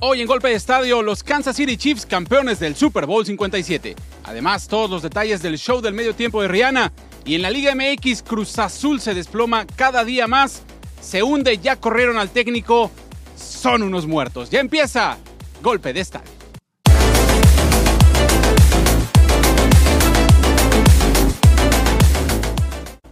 Hoy 0.00 0.20
en 0.20 0.28
Golpe 0.28 0.46
de 0.46 0.54
Estadio, 0.54 1.02
los 1.02 1.24
Kansas 1.24 1.56
City 1.56 1.76
Chiefs 1.76 2.06
campeones 2.06 2.60
del 2.60 2.76
Super 2.76 3.04
Bowl 3.04 3.26
57. 3.26 3.96
Además, 4.22 4.68
todos 4.68 4.88
los 4.88 5.02
detalles 5.02 5.42
del 5.42 5.58
show 5.58 5.80
del 5.80 5.92
medio 5.92 6.14
tiempo 6.14 6.40
de 6.40 6.46
Rihanna. 6.46 6.92
Y 7.24 7.34
en 7.34 7.42
la 7.42 7.50
Liga 7.50 7.74
MX, 7.74 8.22
Cruz 8.22 8.56
Azul 8.60 9.00
se 9.00 9.12
desploma 9.12 9.66
cada 9.74 10.04
día 10.04 10.28
más. 10.28 10.62
Se 11.00 11.24
hunde, 11.24 11.58
ya 11.58 11.74
corrieron 11.74 12.16
al 12.16 12.30
técnico. 12.30 12.92
Son 13.36 13.82
unos 13.82 14.06
muertos. 14.06 14.50
Ya 14.50 14.60
empieza 14.60 15.18
Golpe 15.64 15.92
de 15.92 15.98
Estadio. 15.98 16.37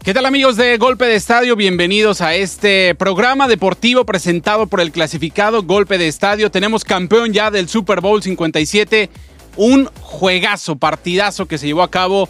¿Qué 0.06 0.14
tal 0.14 0.24
amigos 0.24 0.56
de 0.56 0.78
Golpe 0.78 1.04
de 1.06 1.16
Estadio? 1.16 1.56
Bienvenidos 1.56 2.20
a 2.20 2.36
este 2.36 2.94
programa 2.94 3.48
deportivo 3.48 4.06
presentado 4.06 4.68
por 4.68 4.80
el 4.80 4.92
clasificado 4.92 5.64
Golpe 5.64 5.98
de 5.98 6.06
Estadio. 6.06 6.48
Tenemos 6.48 6.84
campeón 6.84 7.32
ya 7.32 7.50
del 7.50 7.68
Super 7.68 8.00
Bowl 8.00 8.22
57, 8.22 9.10
un 9.56 9.90
juegazo, 10.02 10.76
partidazo 10.76 11.46
que 11.46 11.58
se 11.58 11.66
llevó 11.66 11.82
a 11.82 11.90
cabo 11.90 12.28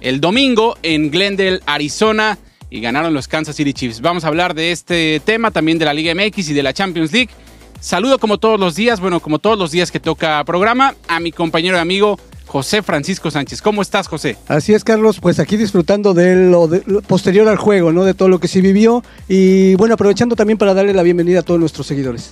el 0.00 0.22
domingo 0.22 0.78
en 0.82 1.10
Glendale, 1.10 1.60
Arizona 1.66 2.38
y 2.70 2.80
ganaron 2.80 3.12
los 3.12 3.28
Kansas 3.28 3.56
City 3.56 3.74
Chiefs. 3.74 4.00
Vamos 4.00 4.24
a 4.24 4.28
hablar 4.28 4.54
de 4.54 4.72
este 4.72 5.20
tema, 5.22 5.50
también 5.50 5.78
de 5.78 5.84
la 5.84 5.92
Liga 5.92 6.14
MX 6.14 6.48
y 6.48 6.54
de 6.54 6.62
la 6.62 6.72
Champions 6.72 7.12
League. 7.12 7.28
Saludo 7.78 8.18
como 8.18 8.38
todos 8.38 8.58
los 8.58 8.74
días, 8.74 9.00
bueno, 9.00 9.20
como 9.20 9.38
todos 9.38 9.58
los 9.58 9.70
días 9.70 9.90
que 9.90 10.00
toca 10.00 10.42
programa, 10.44 10.94
a 11.08 11.20
mi 11.20 11.30
compañero 11.30 11.76
y 11.76 11.80
amigo 11.80 12.18
José 12.48 12.82
Francisco 12.82 13.30
Sánchez. 13.30 13.60
¿Cómo 13.60 13.82
estás, 13.82 14.08
José? 14.08 14.36
Así 14.48 14.72
es, 14.72 14.82
Carlos, 14.82 15.20
pues 15.20 15.38
aquí 15.38 15.58
disfrutando 15.58 16.14
de 16.14 16.34
lo, 16.34 16.68
posterior 17.02 17.46
al 17.46 17.58
juego, 17.58 17.92
¿no? 17.92 18.04
De 18.04 18.14
todo 18.14 18.28
lo 18.28 18.40
que 18.40 18.48
se 18.48 18.62
vivió 18.62 19.04
y 19.28 19.74
bueno, 19.74 19.94
aprovechando 19.94 20.34
también 20.34 20.56
para 20.56 20.72
darle 20.72 20.94
la 20.94 21.02
bienvenida 21.02 21.40
a 21.40 21.42
todos 21.42 21.60
nuestros 21.60 21.86
seguidores. 21.86 22.30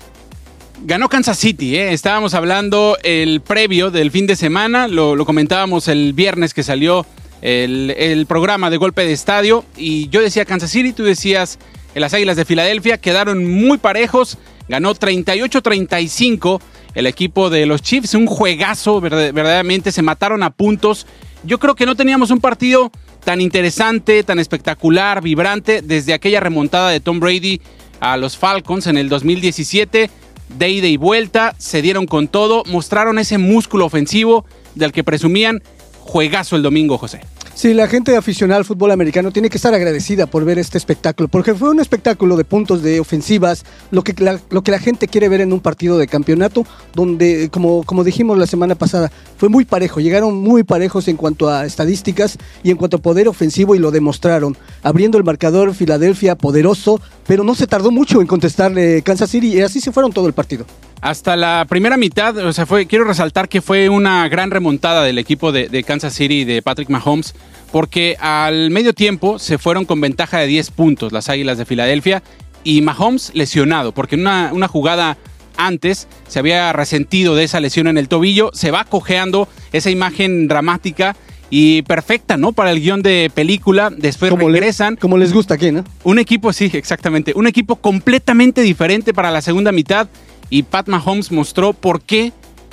Ganó 0.84 1.09
Kansas 1.09 1.38
City, 1.38 1.77
¿eh? 1.77 1.93
estábamos 1.93 2.34
hablando 2.34 2.97
el 3.02 3.41
previo 3.43 3.91
del 3.91 4.10
fin 4.10 4.27
de 4.27 4.37
semana, 4.37 4.88
lo, 4.88 5.23
comentábamos 5.24 5.88
el 5.88 6.13
viernes 6.15 6.54
que 6.54 6.63
salió 6.63 7.07
el, 7.43 7.95
el, 7.96 8.26
programa 8.26 8.71
de 8.71 8.76
golpe 8.76 9.04
de 9.04 9.13
estadio 9.13 9.65
y 9.76 10.09
yo 10.09 10.23
decía 10.23 10.45
Kansas 10.45 10.71
City, 10.71 10.93
tú 10.93 11.02
decías 11.04 11.59
las 11.95 12.15
Águilas 12.15 12.37
de 12.37 12.45
Filadelfia, 12.45 12.98
quedaron 12.98 13.51
muy 13.51 13.79
parejos, 13.79 14.38
ganó 14.69 14.95
38-35 14.95 16.60
el 16.97 17.07
equipo 17.07 17.51
de 17.51 17.66
los 17.66 17.83
Chiefs. 17.83 18.15
Un 18.15 18.27
juegazo, 18.27 19.01
verdaderamente, 19.01 19.93
se 19.93 20.02
mataron 20.02 20.43
a 20.43 20.51
puntos. 20.51 21.07
Yo 21.45 21.61
creo 21.61 21.77
que 21.77 21.87
no 21.87 21.95
teníamos 21.95 22.30
un 22.30 22.41
partido 22.41 22.91
tan 23.23 23.41
interesante, 23.41 24.25
tan 24.25 24.41
espectacular, 24.41 25.23
vibrante, 25.23 25.83
desde 25.83 26.15
aquella 26.15 26.41
remontada 26.41 26.91
de 26.91 27.01
Tom 27.01 27.21
Brady 27.21 27.61
a 28.01 28.16
los 28.16 28.37
Falcons 28.37 28.87
en 28.87 28.97
el 28.97 29.09
2017. 29.09 30.11
De 30.49 30.71
ida 30.71 30.87
y 30.87 30.97
vuelta, 30.97 31.55
se 31.59 31.83
dieron 31.83 32.07
con 32.07 32.29
todo, 32.29 32.63
mostraron 32.66 33.19
ese 33.19 33.37
músculo 33.37 33.85
ofensivo 33.85 34.47
del 34.75 34.93
que 34.93 35.05
presumían. 35.05 35.63
Juegazo 36.01 36.57
el 36.57 36.63
domingo, 36.63 36.97
José. 36.97 37.21
Sí, 37.57 37.73
la 37.73 37.88
gente 37.88 38.15
aficionada 38.15 38.59
al 38.59 38.66
fútbol 38.66 38.90
americano 38.90 39.30
tiene 39.30 39.49
que 39.49 39.57
estar 39.57 39.73
agradecida 39.73 40.26
por 40.26 40.45
ver 40.45 40.59
este 40.59 40.76
espectáculo, 40.76 41.26
porque 41.29 41.54
fue 41.54 41.71
un 41.71 41.80
espectáculo 41.80 42.37
de 42.37 42.45
puntos 42.45 42.82
de 42.82 43.01
ofensivas, 43.01 43.65
lo 43.90 44.04
que 44.04 44.13
la, 44.23 44.38
lo 44.51 44.60
que 44.60 44.73
la 44.73 44.79
gente 44.79 45.09
quiere 45.09 45.30
ver 45.30 45.40
en 45.40 45.54
un 45.54 45.60
partido 45.60 45.96
de 45.96 46.07
campeonato, 46.07 46.66
donde, 46.93 47.48
como, 47.48 47.82
como 47.85 48.04
dijimos 48.04 48.37
la 48.37 48.46
semana 48.46 48.74
pasada, 48.74 49.10
fue 49.38 49.48
muy 49.48 49.65
parejo, 49.65 50.01
llegaron 50.01 50.35
muy 50.35 50.65
parejos 50.65 51.09
en 51.09 51.16
cuanto 51.16 51.48
a 51.48 51.65
estadísticas 51.65 52.37
y 52.63 52.71
en 52.71 52.76
cuanto 52.76 52.98
a 52.98 53.01
poder 53.01 53.26
ofensivo 53.26 53.74
y 53.74 53.79
lo 53.79 53.91
demostraron, 53.91 54.54
abriendo 54.82 55.16
el 55.16 55.24
marcador 55.24 55.73
Filadelfia 55.73 56.37
poderoso, 56.37 57.01
pero 57.26 57.43
no 57.43 57.54
se 57.54 57.66
tardó 57.66 57.91
mucho 57.91 58.20
en 58.20 58.26
contestarle 58.26 59.01
Kansas 59.01 59.30
City 59.30 59.54
y 59.54 59.63
así 59.63 59.80
se 59.80 59.93
fueron 59.93 60.13
todo 60.13 60.26
el 60.26 60.35
partido. 60.35 60.66
Hasta 61.01 61.37
la 61.37 61.66
primera 61.69 61.97
mitad, 61.97 62.37
o 62.39 62.52
sea, 62.52 62.66
fue, 62.66 62.87
quiero 62.87 63.05
resaltar 63.05 63.49
que 63.49 63.61
fue 63.61 63.89
una 63.89 64.28
gran 64.28 64.50
remontada 64.50 65.03
del 65.05 65.19
equipo 65.19 65.53
de, 65.53 65.69
de 65.69 65.83
Kansas 65.84 66.15
City 66.15 66.44
de 66.44 66.62
Patrick 66.62 66.88
Mahomes 66.88 67.34
porque 67.71 68.16
al 68.21 68.71
medio 68.71 68.94
tiempo 68.94 69.38
se 69.38 69.59
fueron 69.59 69.84
con 69.84 70.00
ventaja 70.00 70.38
de 70.38 70.47
10 70.47 70.70
puntos 70.70 71.12
las 71.12 71.28
Águilas 71.28 71.59
de 71.59 71.65
Filadelfia 71.65 72.22
y 72.65 72.81
Mahomes 72.81 73.31
lesionado, 73.34 73.93
porque 73.93 74.15
en 74.15 74.22
una, 74.22 74.50
una 74.53 74.69
jugada 74.69 75.19
antes 75.56 76.09
se 76.26 76.38
había 76.38 76.72
resentido 76.72 77.34
de 77.34 77.44
esa 77.44 77.60
lesión 77.60 77.87
en 77.87 77.99
el 77.99 78.09
tobillo, 78.09 78.50
se 78.53 78.70
va 78.70 78.84
cojeando 78.84 79.49
esa 79.72 79.91
imagen 79.91 80.49
dramática 80.49 81.16
y 81.49 81.82
perfecta, 81.82 82.37
¿no? 82.37 82.53
Para 82.53 82.72
el 82.72 82.81
guion 82.81 83.03
de 83.03 83.31
película. 83.32 83.91
Después 83.97 84.32
regresan. 84.32 84.97
como 84.97 85.16
les 85.16 85.32
gusta 85.32 85.54
aquí, 85.54 85.70
¿no? 85.70 85.84
Un 86.03 86.19
equipo, 86.19 86.53
sí, 86.53 86.70
exactamente. 86.72 87.32
Un 87.37 87.47
equipo 87.47 87.76
completamente 87.76 88.62
diferente 88.62 89.15
para 89.15 89.31
la 89.31 89.41
segunda 89.41 89.70
mitad. 89.70 90.09
Y 90.50 90.64
Pat 90.64 90.88
Mahomes 90.88 91.32
mostró 91.32 91.72
por 91.72 92.02
qué 92.02 92.32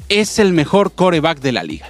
es 0.10 0.40
el 0.40 0.54
mejor 0.54 0.92
coreback 0.92 1.40
de 1.40 1.52
la 1.52 1.64
liga 1.64 1.88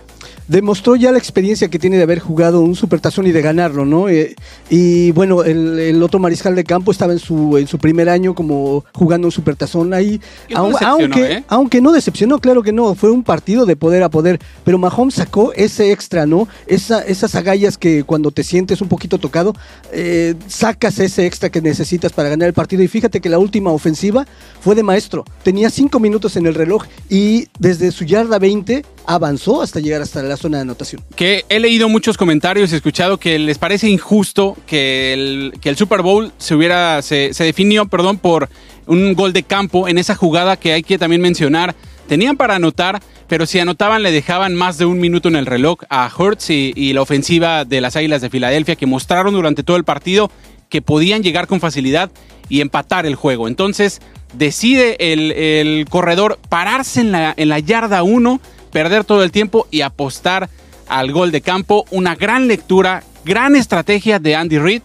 demostró 0.48 0.96
ya 0.96 1.12
la 1.12 1.18
experiencia 1.18 1.70
que 1.70 1.80
tiene 1.80 1.98
de 1.98 2.04
haber 2.04 2.20
jugado 2.20 2.62
un 2.62 2.76
supertazón 2.76 3.28
y 3.28 3.31
de 3.31 3.42
ganarlo, 3.42 3.86
¿no? 3.86 4.09
Eh, 4.09 4.36
y 4.70 5.12
bueno, 5.12 5.44
el, 5.44 6.02
otro 6.04 6.20
mariscal 6.20 6.56
de 6.56 6.64
campo 6.64 6.92
estaba 6.92 7.14
en 7.14 7.20
su, 7.20 7.58
en 7.58 7.68
su 7.68 7.78
primer 7.78 8.09
año 8.09 8.36
como 8.36 8.84
jugando 8.94 9.28
un 9.28 9.31
supertazón 9.31 9.94
ahí. 9.94 10.20
aunque, 10.54 11.34
¿eh? 11.34 11.44
aunque 11.48 11.81
no 11.81 11.92
decepcionó, 11.92 12.40
claro 12.40 12.64
que 12.64 12.74
no, 12.74 12.96
fue 12.96 13.12
un 13.12 13.24
partido 13.24 13.66
de 13.66 13.76
poder 13.76 14.04
a 14.04 14.09
poder, 14.09 14.40
pero 14.64 14.78
Mahomes 14.78 15.16
sacó 15.16 15.54
ese 15.54 15.92
extra, 15.92 16.26
¿no? 16.26 16.48
Esa, 16.68 17.02
esas 17.02 17.36
agallas 17.36 17.78
que 17.78 18.04
cuando 18.04 18.31
te 18.31 18.44
sientes 18.44 18.81
un 18.81 18.90
poquito 18.90 19.18
tocado, 19.18 19.56
eh, 19.92 20.36
sacas 20.48 21.00
ese 21.00 21.25
extra 21.25 21.50
que 21.50 21.62
necesitas 21.62 22.12
para 22.12 22.30
ganar 22.30 22.48
el 22.48 22.54
partido. 22.54 22.84
Y 22.84 22.88
fíjate 22.88 23.22
que 23.22 23.30
la 23.30 23.40
última 23.40 23.72
ofensiva 23.72 24.25
fue 24.60 24.75
de 24.75 24.84
maestro. 24.84 25.25
Tenía 25.44 25.70
cinco 25.70 26.00
minutos 26.00 26.36
en 26.36 26.46
el 26.46 26.56
reloj 26.56 26.86
y 27.10 27.48
desde 27.60 27.92
su 27.92 28.06
yarda 28.06 28.40
20 28.40 28.84
avanzó 29.06 29.62
hasta 29.62 29.80
llegar 29.80 30.02
hasta 30.02 30.22
la 30.24 30.38
zona 30.38 30.58
de 30.58 30.62
anotación. 30.64 31.02
Que 31.16 31.46
he 31.50 31.59
leído 31.59 31.90
muchos 31.90 32.18
comentarios 32.18 32.72
y 32.72 32.75
escuchado 32.75 33.18
que 33.18 33.38
les 33.40 33.58
parece 33.58 33.90
injusto 33.90 34.58
que 34.66 35.14
el, 35.14 35.75
Super 35.78 36.02
Bowl 36.02 36.31
se 36.38 36.56
hubiera, 36.56 37.02
se, 37.02 37.34
se 37.34 37.44
definió, 37.44 37.88
perdón, 37.88 38.18
por 38.18 38.50
un 38.88 39.13
gol 39.13 39.34
de 39.34 39.44
campo 39.44 39.88
en 39.88 39.97
esa 39.97 40.16
jugada 40.16 40.58
que 40.58 40.74
hay 40.74 40.84
que 40.84 40.97
también 40.97 41.22
mencionar. 41.22 41.75
Tenían 42.08 42.38
para 42.38 42.56
anotar, 42.56 43.02
pero 43.28 43.46
si 43.46 43.59
anotaban 43.59 44.03
le 44.03 44.12
dejaban 44.12 44.56
más 44.56 44.78
de 44.78 44.86
un 44.86 45.00
minuto 45.00 45.30
en 45.30 45.36
el 45.36 45.46
reloj 45.46 45.80
a 45.90 46.12
Hurts 46.16 46.50
y, 46.50 46.94
la 46.94 47.02
ofensiva 47.02 47.66
de 47.66 47.81
las 47.81 47.96
Águilas 47.96 48.22
de 48.22 48.30
Filadelfia 48.30 48.75
que 48.75 48.86
mostraron 48.86 49.34
durante 49.34 49.63
todo 49.63 49.78
el 49.78 49.84
partido 49.84 50.30
que 50.69 50.81
podían 50.81 51.24
llegar 51.24 51.47
con 51.47 51.59
facilidad 51.59 52.12
y 52.50 52.62
empatar 52.62 53.06
el 53.06 53.16
juego. 53.16 53.47
Entonces 53.47 54.02
decide 54.34 54.97
el, 55.00 55.31
el 55.31 55.86
corredor 55.90 56.40
pararse 56.50 57.02
en 57.02 57.12
la, 57.12 57.34
en 57.38 57.50
la 57.50 57.59
yarda 57.59 58.03
1 58.03 58.42
perder 58.73 59.06
todo 59.06 59.23
el 59.23 59.31
tiempo 59.31 59.67
y 59.72 59.81
apostar 59.81 60.50
al 60.89 61.13
gol 61.13 61.31
de 61.31 61.39
campo. 61.39 61.85
Una 61.91 62.16
gran 62.16 62.47
lectura, 62.50 63.03
gran 63.23 63.56
estrategia 63.56 64.19
de 64.19 64.35
Andy 64.35 64.57
Reid 64.57 64.81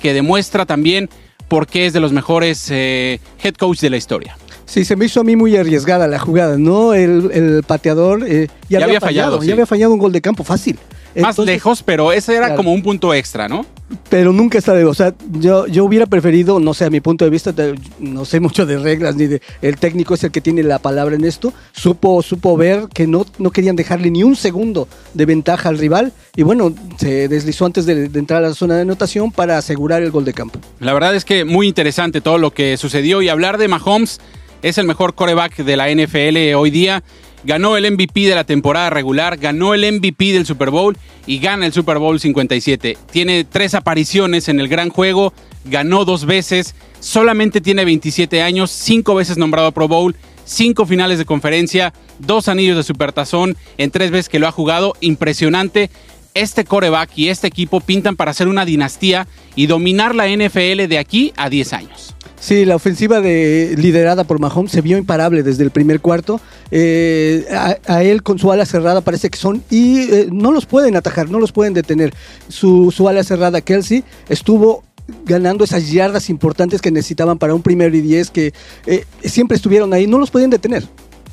que 0.00 0.14
demuestra 0.14 0.64
también 0.66 1.10
por 1.48 1.66
qué 1.66 1.86
es 1.86 1.92
de 1.92 2.00
los 2.00 2.12
mejores 2.12 2.68
eh, 2.70 3.18
head 3.42 3.54
coach 3.54 3.80
de 3.80 3.90
la 3.90 3.96
historia. 3.96 4.36
Sí, 4.66 4.84
se 4.84 4.94
me 4.94 5.06
hizo 5.06 5.20
a 5.20 5.24
mí 5.24 5.34
muy 5.34 5.56
arriesgada 5.56 6.06
la 6.06 6.20
jugada, 6.20 6.56
¿no? 6.56 6.94
El, 6.94 7.64
pateador 7.66 8.24
eh, 8.24 8.46
ya, 8.68 8.84
había, 8.84 9.00
fallado, 9.00 9.42
ya 9.42 9.54
había 9.54 9.66
fallado 9.66 9.92
un 9.92 9.98
gol 9.98 10.12
de 10.12 10.20
campo 10.20 10.44
fácil 10.44 10.78
más 11.16 11.38
lejos, 11.38 11.82
pero 11.82 12.12
ese 12.12 12.36
era 12.36 12.54
como 12.54 12.72
un 12.72 12.82
punto 12.82 13.12
extra, 13.14 13.48
¿no? 13.48 13.66
Pero 14.08 14.32
nunca 14.32 14.58
está 14.58 14.72
de, 14.74 14.84
o 14.84 14.94
sea, 14.94 15.14
yo, 15.32 15.66
yo 15.66 15.84
hubiera 15.84 16.06
preferido, 16.06 16.60
no 16.60 16.74
sé, 16.74 16.84
a 16.84 16.90
mi 16.90 17.00
punto 17.00 17.24
de 17.24 17.30
vista, 17.30 17.52
no 17.98 18.24
sé 18.24 18.38
mucho 18.38 18.64
de 18.64 18.78
reglas 18.78 19.16
ni 19.16 19.26
de, 19.26 19.42
el 19.62 19.76
técnico 19.78 20.14
es 20.14 20.22
el 20.22 20.30
que 20.30 20.40
tiene 20.40 20.62
la 20.62 20.78
palabra 20.78 21.16
en 21.16 21.24
esto, 21.24 21.52
supo, 21.72 22.22
supo 22.22 22.56
ver 22.56 22.86
que 22.94 23.06
no, 23.06 23.26
no 23.38 23.50
querían 23.50 23.76
dejarle 23.76 24.10
ni 24.10 24.22
un 24.22 24.36
segundo 24.36 24.86
de 25.14 25.26
ventaja 25.26 25.68
al 25.68 25.78
rival 25.78 26.12
y 26.36 26.42
bueno, 26.44 26.72
se 26.98 27.26
deslizó 27.28 27.66
antes 27.66 27.86
de, 27.86 28.08
de 28.08 28.18
entrar 28.18 28.44
a 28.44 28.48
la 28.48 28.54
zona 28.54 28.76
de 28.76 28.82
anotación 28.82 29.32
para 29.32 29.58
asegurar 29.58 30.02
el 30.02 30.10
gol 30.10 30.24
de 30.24 30.34
campo. 30.34 30.60
La 30.78 30.92
verdad 30.92 31.14
es 31.14 31.24
que 31.24 31.44
muy 31.44 31.66
interesante 31.66 32.20
todo 32.20 32.38
lo 32.38 32.52
que 32.52 32.76
sucedió 32.76 33.22
y 33.22 33.28
hablar 33.28 33.58
de 33.58 33.66
Mahomes 33.66 34.20
es 34.62 34.78
el 34.78 34.86
mejor 34.86 35.14
coreback 35.14 35.56
de 35.56 35.76
la 35.76 35.88
NFL 35.88 36.54
hoy 36.54 36.70
día 36.70 37.02
ganó 37.44 37.76
el 37.76 37.90
MVP 37.90 38.20
de 38.22 38.34
la 38.34 38.44
temporada 38.44 38.90
regular, 38.90 39.36
ganó 39.36 39.74
el 39.74 39.90
MVP 39.92 40.32
del 40.32 40.46
Super 40.46 40.70
Bowl 40.70 40.96
y 41.26 41.38
gana 41.38 41.66
el 41.66 41.72
Super 41.72 41.98
Bowl 41.98 42.20
57. 42.20 42.98
Tiene 43.10 43.44
tres 43.44 43.74
apariciones 43.74 44.48
en 44.48 44.60
el 44.60 44.68
gran 44.68 44.90
juego, 44.90 45.32
ganó 45.64 46.04
dos 46.04 46.26
veces, 46.26 46.74
solamente 47.00 47.60
tiene 47.60 47.84
27 47.84 48.42
años, 48.42 48.70
cinco 48.70 49.14
veces 49.14 49.38
nombrado 49.38 49.72
Pro 49.72 49.88
Bowl, 49.88 50.16
cinco 50.44 50.86
finales 50.86 51.18
de 51.18 51.24
conferencia, 51.24 51.92
dos 52.18 52.48
anillos 52.48 52.76
de 52.76 52.82
supertazón 52.82 53.56
en 53.78 53.90
tres 53.90 54.10
veces 54.10 54.28
que 54.28 54.38
lo 54.38 54.48
ha 54.48 54.52
jugado, 54.52 54.94
impresionante. 55.00 55.90
Este 56.32 56.64
coreback 56.64 57.10
y 57.16 57.28
este 57.28 57.48
equipo 57.48 57.80
pintan 57.80 58.14
para 58.14 58.30
hacer 58.30 58.46
una 58.46 58.64
dinastía 58.64 59.26
y 59.56 59.66
dominar 59.66 60.14
la 60.14 60.28
NFL 60.28 60.86
de 60.86 60.98
aquí 60.98 61.32
a 61.36 61.48
10 61.48 61.72
años. 61.72 62.14
Sí, 62.40 62.64
la 62.64 62.74
ofensiva 62.74 63.20
de, 63.20 63.74
liderada 63.76 64.24
por 64.24 64.40
Mahomes 64.40 64.72
se 64.72 64.80
vio 64.80 64.96
imparable 64.96 65.42
desde 65.42 65.62
el 65.62 65.70
primer 65.70 66.00
cuarto. 66.00 66.40
Eh, 66.70 67.46
a, 67.86 68.02
él 68.02 68.22
con 68.22 68.38
su 68.38 68.50
ala 68.50 68.64
cerrada 68.64 69.02
parece 69.02 69.28
que 69.28 69.36
son 69.36 69.62
y 69.70 70.00
eh, 70.10 70.28
no 70.32 70.50
los 70.50 70.64
pueden 70.64 70.96
atajar, 70.96 71.28
no 71.28 71.38
los 71.38 71.52
pueden 71.52 71.74
detener. 71.74 72.14
Su, 72.48 72.92
ala 73.06 73.22
cerrada, 73.24 73.60
Kelsey, 73.60 74.04
estuvo 74.30 74.82
ganando 75.26 75.64
esas 75.64 75.90
yardas 75.90 76.30
importantes 76.30 76.80
que 76.80 76.90
necesitaban 76.90 77.38
para 77.38 77.54
un 77.54 77.62
primer 77.62 77.94
y 77.94 78.00
diez 78.00 78.30
que 78.30 78.54
eh, 78.86 79.04
siempre 79.22 79.56
estuvieron 79.56 79.92
ahí, 79.92 80.06
no 80.06 80.18
los 80.18 80.30
podían 80.30 80.50
detener. 80.50 80.84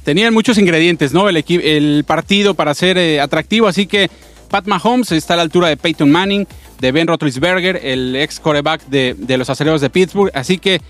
tenían 0.04 0.34
muchos 0.34 0.58
ingredientes, 0.58 1.14
¿no? 1.14 1.30
El, 1.30 1.38
el 1.48 2.04
partido 2.06 2.54
para 2.54 2.74
ser 2.74 3.22
atractivo, 3.22 3.68
así 3.68 3.88
que 3.88 4.10
Pat 4.50 4.66
Mahomes 4.66 5.12
está 5.12 5.34
a 5.34 5.38
la 5.38 5.44
altura 5.44 5.68
de 5.68 5.78
Peyton 5.78 6.10
Manning, 6.10 6.48
de 6.80 6.92
Ben 6.92 7.08
Roethlisberger, 7.08 7.80
el 7.84 8.16
ex 8.16 8.40
coreback 8.40 8.86
de, 8.88 9.16
de 9.18 9.38
los 9.38 9.50
aceleros 9.50 9.82
de 9.82 9.90
Pittsburgh, 9.90 10.32
así 10.34 10.58
que 10.58 10.82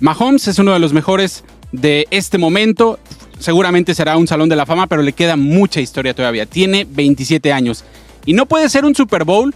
Mahomes 0.00 0.48
es 0.48 0.58
uno 0.58 0.72
de 0.72 0.78
los 0.78 0.92
mejores 0.92 1.44
de 1.72 2.06
este 2.10 2.38
momento. 2.38 2.98
Seguramente 3.38 3.94
será 3.94 4.16
un 4.16 4.28
salón 4.28 4.48
de 4.48 4.56
la 4.56 4.66
fama, 4.66 4.86
pero 4.86 5.02
le 5.02 5.12
queda 5.12 5.36
mucha 5.36 5.80
historia 5.80 6.14
todavía. 6.14 6.46
Tiene 6.46 6.86
27 6.88 7.52
años. 7.52 7.84
Y 8.24 8.34
no 8.34 8.46
puede 8.46 8.68
ser 8.68 8.84
un 8.84 8.94
Super 8.94 9.24
Bowl 9.24 9.54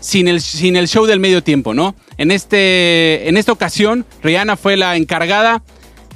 sin 0.00 0.28
el, 0.28 0.40
sin 0.40 0.76
el 0.76 0.88
show 0.88 1.06
del 1.06 1.20
medio 1.20 1.42
tiempo, 1.42 1.74
¿no? 1.74 1.94
En, 2.16 2.30
este, 2.30 3.28
en 3.28 3.36
esta 3.36 3.52
ocasión, 3.52 4.06
Rihanna 4.22 4.56
fue 4.56 4.76
la 4.76 4.96
encargada. 4.96 5.62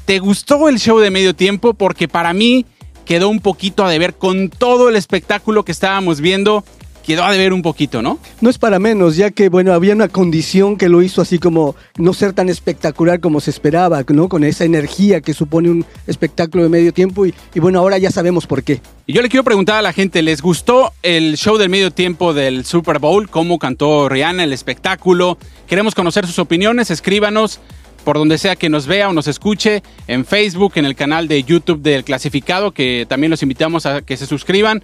¿Te 0.06 0.18
gustó 0.18 0.68
el 0.68 0.78
show 0.78 0.98
de 0.98 1.10
medio 1.10 1.34
tiempo? 1.34 1.74
Porque 1.74 2.08
para 2.08 2.32
mí 2.32 2.66
quedó 3.04 3.28
un 3.28 3.40
poquito 3.40 3.84
a 3.84 3.90
deber 3.90 4.14
con 4.14 4.48
todo 4.48 4.88
el 4.88 4.96
espectáculo 4.96 5.64
que 5.64 5.72
estábamos 5.72 6.20
viendo 6.20 6.64
quedó 7.04 7.24
a 7.24 7.32
deber 7.32 7.52
un 7.52 7.62
poquito, 7.62 8.02
¿no? 8.02 8.18
No 8.40 8.50
es 8.50 8.58
para 8.58 8.78
menos, 8.78 9.16
ya 9.16 9.30
que, 9.30 9.48
bueno, 9.48 9.72
había 9.72 9.94
una 9.94 10.08
condición 10.08 10.76
que 10.76 10.88
lo 10.88 11.02
hizo 11.02 11.20
así 11.20 11.38
como 11.38 11.76
no 11.98 12.14
ser 12.14 12.32
tan 12.32 12.48
espectacular 12.48 13.20
como 13.20 13.40
se 13.40 13.50
esperaba, 13.50 14.02
¿no? 14.08 14.28
Con 14.28 14.42
esa 14.42 14.64
energía 14.64 15.20
que 15.20 15.34
supone 15.34 15.70
un 15.70 15.84
espectáculo 16.06 16.64
de 16.64 16.70
medio 16.70 16.92
tiempo 16.92 17.26
y, 17.26 17.34
bueno, 17.56 17.78
ahora 17.78 17.98
ya 17.98 18.10
sabemos 18.10 18.46
por 18.46 18.62
qué. 18.62 18.80
Y 19.06 19.12
yo 19.12 19.20
le 19.20 19.28
quiero 19.28 19.44
preguntar 19.44 19.76
a 19.76 19.82
la 19.82 19.92
gente, 19.92 20.22
¿les 20.22 20.40
gustó 20.40 20.92
el 21.02 21.36
show 21.36 21.58
del 21.58 21.68
medio 21.68 21.90
tiempo 21.90 22.32
del 22.32 22.64
Super 22.64 22.98
Bowl? 22.98 23.28
¿Cómo 23.28 23.58
cantó 23.58 24.08
Rihanna, 24.08 24.44
el 24.44 24.52
espectáculo? 24.52 25.36
Queremos 25.66 25.94
conocer 25.94 26.26
sus 26.26 26.38
opiniones, 26.38 26.90
escríbanos 26.90 27.60
por 28.04 28.18
donde 28.18 28.38
sea 28.38 28.56
que 28.56 28.68
nos 28.68 28.86
vea 28.86 29.08
o 29.08 29.12
nos 29.12 29.26
escuche, 29.26 29.82
en 30.06 30.24
Facebook, 30.24 30.72
en 30.76 30.84
el 30.84 30.94
canal 30.94 31.26
de 31.26 31.42
YouTube 31.42 31.80
del 31.80 32.04
clasificado, 32.04 32.72
que 32.72 33.06
también 33.08 33.30
los 33.30 33.42
invitamos 33.42 33.86
a 33.86 34.02
que 34.02 34.16
se 34.16 34.26
suscriban. 34.26 34.82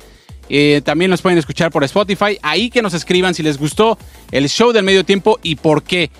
Eh, 0.48 0.80
también 0.84 1.10
nos 1.10 1.22
pueden 1.22 1.38
escuchar 1.38 1.70
por 1.70 1.84
Spotify. 1.84 2.38
Ahí 2.42 2.70
que 2.70 2.82
nos 2.82 2.94
escriban 2.94 3.34
si 3.34 3.42
les 3.42 3.56
gustó 3.56 3.96
el 4.32 4.48
show 4.48 4.72
del 4.72 4.84
medio 4.84 5.04
tiempo 5.04 5.38
y 5.42 5.54
por 5.54 5.84
qué. 5.84 6.10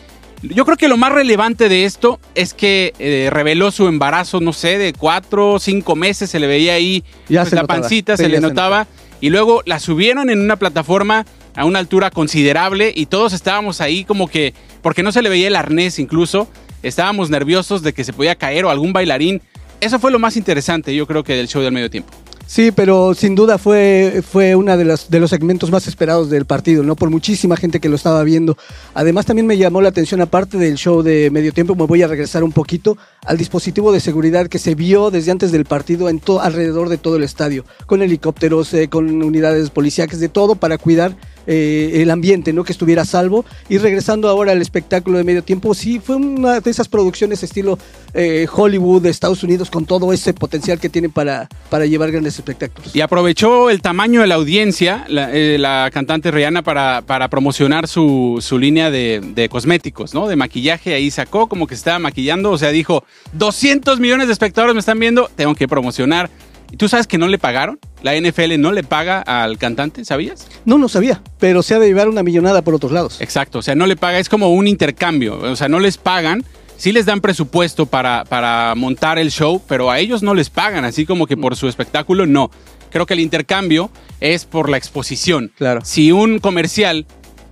Yo 0.43 0.64
creo 0.64 0.76
que 0.76 0.88
lo 0.88 0.97
más 0.97 1.12
relevante 1.12 1.69
de 1.69 1.85
esto 1.85 2.19
es 2.35 2.55
que 2.55 2.94
eh, 2.99 3.29
reveló 3.31 3.70
su 3.70 3.88
embarazo, 3.88 4.41
no 4.41 4.53
sé, 4.53 4.79
de 4.79 4.94
cuatro 4.94 5.55
o 5.55 5.58
cinco 5.58 5.96
meses, 5.96 6.31
se 6.31 6.41
le 6.41 6.46
veía 6.46 6.75
ahí 6.75 7.05
ya 7.29 7.41
pues, 7.41 7.50
se 7.50 7.56
la 7.56 7.62
notaba. 7.62 7.81
pancita, 7.81 8.17
Sí, 8.17 8.23
se 8.23 8.29
le 8.31 8.37
se 8.37 8.41
notaba, 8.41 8.87
y 9.20 9.29
luego 9.29 9.62
la 9.67 9.79
subieron 9.79 10.31
en 10.31 10.41
una 10.41 10.56
plataforma 10.56 11.26
a 11.55 11.67
una 11.67 11.79
altura 11.79 12.11
considerable 12.11 12.93
y 12.94 13.06
todos 13.06 13.35
estábamos 13.35 13.82
ahí 13.82 14.05
como 14.05 14.29
que, 14.29 14.55
porque 14.81 15.03
no 15.03 15.12
se 15.12 15.20
le 15.20 15.29
veía 15.29 15.49
el 15.49 15.56
arnés 15.56 15.99
incluso, 15.99 16.49
estábamos 16.82 17.31
nerviosos 17.31 17.82
de 17.82 17.93
que 17.93 18.05
se 18.05 18.12
podía 18.12 18.35
caer 18.35 18.65
o 18.65 18.71
algún 18.71 18.93
bailarín. 18.93 19.43
Eso 19.81 19.99
fue 19.99 20.11
lo 20.11 20.19
más 20.19 20.37
interesante, 20.37 20.94
yo 20.94 21.06
creo 21.06 21.25
que 21.25 21.35
del 21.35 21.49
show 21.49 21.62
del 21.62 21.73
medio 21.73 21.91
tiempo. 21.91 22.12
Sí, 22.50 22.73
pero 22.73 23.15
sin 23.15 23.37
duda 23.37 23.59
fue, 23.59 24.25
fue 24.29 24.56
uno 24.56 24.77
de 24.77 24.85
de 24.85 25.21
los 25.21 25.31
segmentos 25.31 25.71
más 25.71 25.87
esperados 25.87 26.31
del 26.31 26.47
partido, 26.47 26.82
¿no? 26.82 26.97
Por 26.97 27.09
muchísima 27.09 27.56
gente 27.56 27.79
que 27.79 27.88
lo 27.88 27.94
estaba 27.94 28.25
viendo. 28.25 28.59
Además, 28.93 29.25
también 29.25 29.47
me 29.47 29.56
llamó 29.56 29.81
la 29.81 29.91
atención, 29.91 30.21
aparte 30.21 30.59
del 30.59 30.75
show 30.75 31.03
de 31.03 31.31
medio 31.31 31.53
tiempo, 31.53 31.77
me 31.77 31.87
voy 31.87 32.03
a 32.03 32.09
regresar 32.09 32.43
un 32.43 32.50
poquito 32.50 32.99
al 33.25 33.37
dispositivo 33.37 33.93
de 33.93 34.00
seguridad 34.00 34.49
que 34.49 34.59
se 34.59 34.75
vio 34.75 35.12
desde 35.12 35.31
antes 35.31 35.53
del 35.53 35.65
partido 35.65 36.09
en 36.09 36.21
alrededor 36.41 36.88
de 36.88 36.99
todo 36.99 37.15
el 37.15 37.23
estadio, 37.23 37.65
con 37.87 38.03
helicópteros, 38.03 38.75
eh, 38.75 38.88
con 38.88 39.23
unidades 39.23 39.71
policíacas, 39.71 40.19
de 40.19 40.29
todo 40.29 40.56
para 40.56 40.77
cuidar 40.77 41.15
eh, 41.52 42.02
el 42.02 42.11
ambiente, 42.11 42.52
¿no? 42.52 42.62
Que 42.62 42.70
estuviera 42.70 43.02
a 43.02 43.05
salvo. 43.05 43.44
Y 43.69 43.79
regresando 43.79 44.29
ahora 44.29 44.52
al 44.52 44.62
espectáculo 44.62 45.19
de 45.19 45.25
medio 45.25 45.43
tiempo, 45.43 45.75
sí, 45.75 45.99
fue 45.99 46.14
una 46.14 46.61
de 46.61 46.70
esas 46.70 46.87
producciones 46.87 47.43
estilo 47.43 47.76
eh, 48.14 48.47
Hollywood 48.52 49.02
de 49.02 49.11
Estados 49.11 49.43
Unidos 49.43 49.69
con 49.69 49.85
todo 49.85 50.12
ese 50.12 50.32
potencial 50.32 50.79
que 50.79 50.88
tienen 50.88 51.11
para, 51.11 51.49
para 51.69 51.87
llevar 51.87 52.12
grandes 52.12 52.37
espectáculos. 52.37 52.94
Y 52.94 53.00
aprovechó 53.00 53.69
el 53.69 53.82
tamaño 53.82 54.20
de 54.20 54.29
la 54.29 54.37
audiencia, 54.37 55.05
la, 55.08 55.29
eh, 55.32 55.58
cantante 55.93 56.31
Rihanna, 56.31 56.62
para, 56.62 57.02
para 57.02 57.26
promocionar 57.26 57.88
su, 57.88 58.38
su 58.41 58.56
línea 58.56 58.93
de, 58.93 59.20
de 59.35 59.49
cosméticos, 59.49 60.14
¿no? 60.14 60.29
De 60.29 60.37
maquillaje. 60.37 60.94
Ahí 60.94 61.11
sacó 61.11 61.49
como 61.49 61.67
que 61.67 61.75
se 61.75 61.81
estaba 61.81 61.99
maquillando. 61.99 62.53
O 62.53 62.58
sea, 62.58 62.70
dijo, 62.70 63.03
200 63.32 63.99
millones 63.99 64.29
de 64.29 64.35
espectadores 64.35 64.75
me 64.75 64.81
están 64.81 65.00
viendo, 65.00 65.29
tengo 65.35 65.56
que 65.56 65.67
promocionar. 65.67 66.31
¿Y 66.70 66.76
tú 66.76 66.88
sabes 66.88 67.06
que 67.06 67.19
no 67.19 67.26
le 67.28 67.38
pagaron? 67.38 67.78
La 68.02 68.19
NFL 68.19 68.58
no 68.58 68.72
le 68.72 68.84
paga 68.84 69.20
al 69.20 69.58
cantante, 69.58 70.05
¿sabías? 70.05 70.46
No, 70.64 70.78
no 70.78 70.88
sabía, 70.88 71.22
pero 71.38 71.62
se 71.62 71.75
ha 71.75 71.78
de 71.78 71.88
llevar 71.88 72.08
una 72.08 72.22
millonada 72.22 72.62
por 72.62 72.75
otros 72.75 72.93
lados. 72.93 73.20
Exacto, 73.20 73.58
o 73.58 73.62
sea, 73.62 73.75
no 73.75 73.87
le 73.87 73.96
paga, 73.96 74.19
es 74.19 74.28
como 74.28 74.50
un 74.50 74.67
intercambio. 74.67 75.38
O 75.38 75.56
sea, 75.56 75.69
no 75.69 75.81
les 75.81 75.99
pagan, 75.99 76.44
sí 76.76 76.93
les 76.93 77.06
dan 77.06 77.20
presupuesto 77.20 77.87
para, 77.87 78.25
para 78.25 78.75
montar 78.76 79.19
el 79.19 79.31
show, 79.31 79.61
pero 79.67 79.90
a 79.90 79.99
ellos 79.99 80.22
no 80.22 80.34
les 80.34 80.49
pagan, 80.49 80.84
así 80.84 81.05
como 81.06 81.26
que 81.26 81.37
por 81.37 81.56
su 81.56 81.69
espectáculo, 81.69 82.26
no. 82.26 82.50
Creo 82.90 83.06
que 83.06 83.14
el 83.14 83.20
intercambio 83.20 83.90
es 84.20 84.44
por 84.44 84.69
la 84.69 84.76
exposición. 84.76 85.52
Claro. 85.56 85.81
Si 85.84 86.12
un 86.12 86.38
comercial 86.38 87.06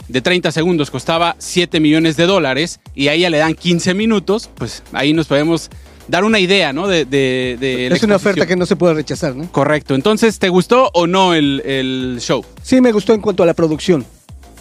de 0.09 0.21
30 0.23 0.51
segundos 0.53 0.91
costaba 0.91 1.37
7 1.39 1.81
millones 1.81 2.17
de 2.17 2.27
dólares 2.27 2.81
y 2.95 3.09
a 3.09 3.13
ella 3.13 3.31
le 3.31 3.39
dan 3.39 3.55
15 3.55 3.95
minutos, 3.95 4.49
pues 4.55 4.83
ahí 4.93 5.13
nos 5.13 5.27
podemos 5.27 5.71
dar 6.09 6.25
una 6.25 6.39
idea, 6.41 6.73
¿no? 6.73 6.89
De, 6.89 7.05
de- 7.05 7.57
de 7.61 7.87
Es 7.89 8.03
una 8.03 8.17
oferta 8.17 8.47
que 8.47 8.57
no 8.57 8.67
se 8.67 8.75
puede 8.77 8.95
rechazar, 8.95 9.37
¿no? 9.37 9.51
Correcto. 9.53 9.95
Entonces, 9.95 10.39
¿te 10.39 10.49
gustó 10.49 10.91
o 10.95 11.07
no 11.07 11.35
el, 11.35 11.63
el 11.65 12.17
show? 12.21 12.45
Sí, 12.63 12.81
me 12.81 12.93
gustó 12.93 13.13
en 13.13 13.21
cuanto 13.21 13.43
a 13.43 13.47
la 13.47 13.55
producción. 13.55 14.05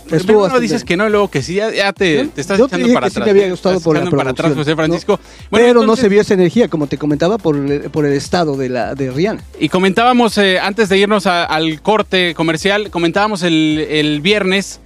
Estuvo 0.09 0.43
Primero 0.43 0.61
dices 0.61 0.85
que 0.85 0.95
no 0.95 1.09
luego 1.09 1.29
que 1.29 1.41
sí, 1.43 1.55
ya, 1.55 1.69
ya 1.69 1.91
te, 1.91 2.27
te 2.27 2.39
estás 2.39 2.57
Yo 2.57 2.69
te 2.69 2.75
echando 2.77 2.87
dije 2.87 2.93
para 2.93 3.07
que 3.07 3.11
sí 3.11 3.19
atrás. 3.19 3.25
me 3.33 3.41
había 3.41 3.51
gustado 3.51 3.79
por 3.81 3.95
la 4.01 4.09
para 4.09 4.29
atrás, 4.31 4.53
producción, 4.53 4.57
José 4.63 4.75
Francisco. 4.77 5.19
¿no? 5.21 5.47
Bueno, 5.51 5.67
pero 5.67 5.83
no 5.85 5.95
se 5.97 6.07
vio 6.07 6.21
esa 6.21 6.33
energía, 6.33 6.69
como 6.69 6.87
te 6.87 6.97
comentaba, 6.97 7.37
por 7.37 7.57
el, 7.57 7.89
por 7.91 8.05
el 8.05 8.13
estado 8.13 8.55
de, 8.55 8.69
la, 8.69 8.95
de 8.95 9.11
Rihanna. 9.11 9.43
Y 9.59 9.67
comentábamos, 9.67 10.37
eh, 10.37 10.59
antes 10.61 10.87
de 10.87 10.97
irnos 10.97 11.27
a- 11.27 11.43
al 11.43 11.81
corte 11.81 12.33
comercial, 12.35 12.89
comentábamos 12.89 13.43
el, 13.43 13.85
el 13.89 14.21
viernes 14.21 14.79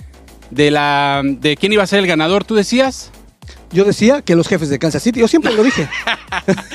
de 0.49 0.71
la 0.71 1.21
de 1.23 1.55
quién 1.55 1.71
iba 1.71 1.83
a 1.83 1.87
ser 1.87 1.99
el 1.99 2.07
ganador. 2.07 2.43
¿Tú 2.43 2.55
decías? 2.55 3.11
Yo 3.71 3.85
decía 3.85 4.21
que 4.21 4.35
los 4.35 4.47
jefes 4.47 4.69
de 4.69 4.79
Kansas 4.79 5.01
City, 5.01 5.19
yo 5.21 5.27
siempre 5.27 5.53
lo 5.53 5.63
dije. 5.63 5.87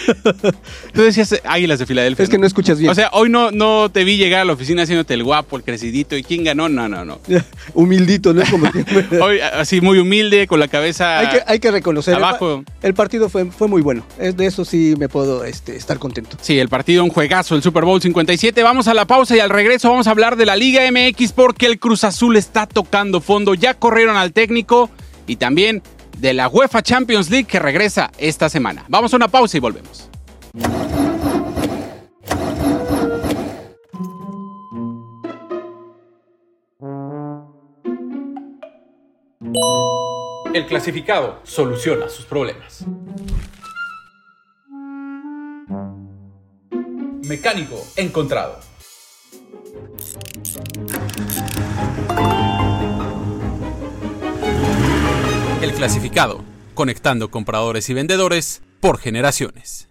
Tú 0.94 1.02
decías 1.02 1.31
eh, 1.32 1.43
Águilas 1.44 1.78
de 1.78 1.87
Filadelfia. 1.87 2.22
es 2.22 2.31
que 2.31 2.38
no 2.38 2.46
escuchas 2.46 2.78
bien. 2.78 2.90
O 2.90 2.94
sea, 2.94 3.10
hoy 3.12 3.28
no, 3.28 3.50
no 3.50 3.90
te 3.90 4.04
vi 4.04 4.16
llegar 4.16 4.40
a 4.40 4.44
la 4.44 4.54
oficina 4.54 4.82
haciéndote 4.82 5.14
el 5.14 5.22
guapo, 5.22 5.56
el 5.56 5.62
crecidito. 5.62 6.16
¿Y 6.16 6.22
quién 6.22 6.44
ganó? 6.44 6.69
No, 6.69 6.88
no, 6.88 7.04
no. 7.04 7.20
Humildito, 7.75 8.32
¿no? 8.32 8.43
Como. 8.50 8.70
Hoy 9.22 9.40
así 9.40 9.81
muy 9.81 9.98
humilde, 9.98 10.46
con 10.46 10.58
la 10.58 10.69
cabeza 10.69 11.19
hay, 11.19 11.28
que, 11.28 11.43
hay 11.46 11.58
que 11.58 11.70
reconocer. 11.70 12.14
abajo. 12.14 12.64
El, 12.82 12.94
partido 12.94 13.28
fue, 13.28 13.44
fue 13.50 13.69
muy 13.69 13.82
bueno. 13.82 14.06
De 14.19 14.46
eso 14.46 14.64
sí 14.64 14.94
me 14.98 15.08
puedo 15.08 15.44
este, 15.44 15.76
estar 15.76 15.98
contento. 15.98 16.37
Sí, 16.40 16.58
el 16.58 16.69
partido, 16.69 17.04
un 17.04 17.10
juegazo, 17.10 17.54
el 17.54 17.62
Super 17.62 17.84
Bowl 17.84 18.00
57. 18.00 18.62
Vamos 18.62 18.88
a 18.88 18.94
la 18.94 19.06
pausa 19.06 19.37
y 19.37 19.40
al 19.40 19.50
regreso 19.50 19.90
vamos 19.90 20.06
a 20.06 20.10
hablar 20.10 20.36
de 20.36 20.46
la 20.46 20.56
Liga 20.56 20.82
MX 20.91 21.32
porque 21.32 21.67
el 21.67 21.79
Cruz 21.79 22.05
Azul 22.05 22.36
está 22.36 22.67
tocando 22.67 23.20
fondo. 23.20 23.55
Ya 23.55 23.74
corrieron 23.74 24.17
al 24.17 24.32
técnico 24.32 24.91
y 25.26 25.36
también 25.36 25.82
de 26.17 26.35
la 26.35 26.49
UEFA 26.49 26.82
Champions 26.82 27.31
League 27.31 27.46
que 27.46 27.58
regresa 27.58 28.11
esta 28.19 28.49
semana. 28.49 28.85
Vamos 28.89 29.13
a 29.13 29.17
una 29.17 29.29
pausa 29.29 29.56
y 29.56 29.61
volvemos. 29.61 30.08
El 40.55 40.67
clasificado 40.67 41.41
soluciona 41.43 42.08
sus 42.08 42.25
problemas. 42.25 42.85
Mecánico 47.29 47.77
encontrado. 47.96 48.58
El 55.63 55.72
clasificado, 55.72 56.44
conectando 56.75 57.31
compradores 57.31 57.89
y 57.89 57.94
vendedores 57.94 58.60
por 58.79 58.98
generaciones. 58.98 59.89